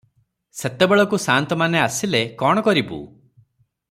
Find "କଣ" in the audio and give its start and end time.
2.43-2.65